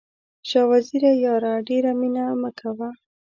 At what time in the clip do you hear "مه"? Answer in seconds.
2.41-2.51